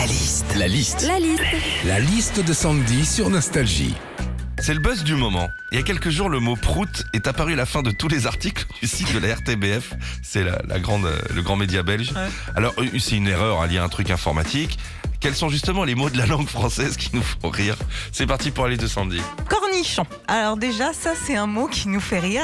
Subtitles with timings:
[0.00, 0.56] La liste.
[0.56, 1.06] La liste.
[1.06, 1.42] La liste.
[1.84, 3.94] La liste de Sandy sur Nostalgie.
[4.58, 5.50] C'est le buzz du moment.
[5.72, 8.08] Il y a quelques jours, le mot prout est apparu à la fin de tous
[8.08, 9.92] les articles du site de la RTBF.
[10.22, 12.14] C'est la, la grande, euh, le grand média belge.
[12.56, 14.78] Alors, euh, c'est une erreur, il y a un truc informatique.
[15.20, 17.76] Quels sont justement les mots de la langue française qui nous font rire?
[18.10, 19.20] C'est parti pour aller de Sandy.
[19.70, 20.04] Cornichon.
[20.26, 22.42] Alors déjà, ça c'est un mot qui nous fait rire.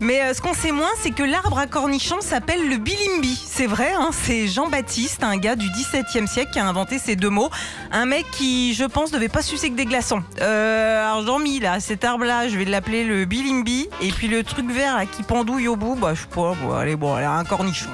[0.00, 3.36] Mais euh, ce qu'on sait moins, c'est que l'arbre à cornichons s'appelle le bilimbi.
[3.36, 7.30] C'est vrai, hein, c'est Jean-Baptiste, un gars du XVIIe siècle qui a inventé ces deux
[7.30, 7.50] mots.
[7.92, 10.22] Un mec qui, je pense, devait pas sucer que des glaçons.
[10.40, 13.88] Euh, alors Jean-Mi, là, cet arbre-là, je vais l'appeler le bilimbi.
[14.00, 16.74] Et puis le truc vert là, qui pendouille au bout, bah je sais pas, bon,
[16.74, 17.90] allez, bon, un cornichon.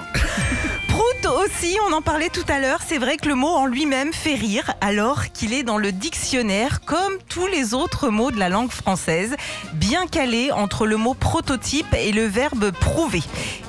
[1.45, 4.35] Aussi, on en parlait tout à l'heure, c'est vrai que le mot en lui-même fait
[4.35, 8.71] rire alors qu'il est dans le dictionnaire comme tous les autres mots de la langue
[8.71, 9.35] française,
[9.73, 13.23] bien calé entre le mot prototype et le verbe prouver.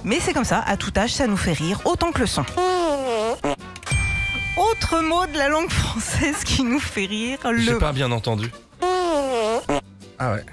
[0.04, 2.46] Mais c'est comme ça, à tout âge ça nous fait rire autant que le son.
[4.56, 8.52] Autre mot de la langue française qui nous fait rire, J'ai le pas bien entendu.
[10.20, 10.46] Ah ouais.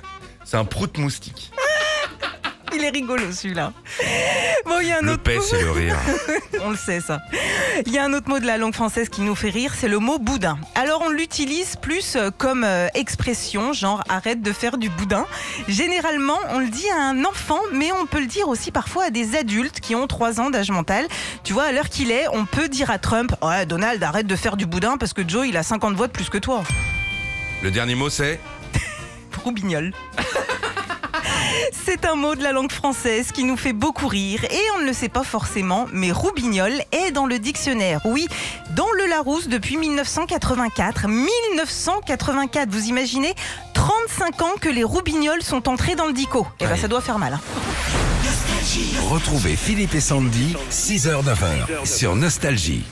[0.44, 1.52] C'est un prout moustique.
[2.80, 3.72] Il est rigolo celui-là.
[4.66, 5.42] Bon, il y a un Le autre paix, mot.
[5.42, 5.96] c'est le rire.
[6.62, 7.20] On le sait ça.
[7.86, 9.88] Il y a un autre mot de la langue française qui nous fait rire, c'est
[9.88, 10.58] le mot boudin.
[10.74, 15.26] Alors on l'utilise plus euh, comme euh, expression, genre arrête de faire du boudin.
[15.68, 19.10] Généralement, on le dit à un enfant, mais on peut le dire aussi parfois à
[19.10, 21.06] des adultes qui ont 3 ans d'âge mental.
[21.44, 24.36] Tu vois, à l'heure qu'il est, on peut dire à Trump Ouais, Donald, arrête de
[24.36, 26.62] faire du boudin parce que Joe, il a 50 voix de plus que toi.
[27.62, 28.38] Le dernier mot, c'est?
[29.44, 29.92] Roubignol.
[31.86, 34.86] C'est un mot de la langue française qui nous fait beaucoup rire et on ne
[34.86, 38.00] le sait pas forcément, mais roubignol est dans le dictionnaire.
[38.04, 38.28] Oui,
[38.76, 41.08] dans le Larousse depuis 1984.
[41.08, 43.34] 1984, vous imaginez
[43.74, 46.46] 35 ans que les roubignols sont entrés dans le dico.
[46.60, 46.76] Eh ben Ouais.
[46.78, 47.34] ça doit faire mal.
[47.34, 47.40] hein.
[49.10, 52.84] Retrouvez Philippe et Sandy, 6h-9h sur Nostalgie.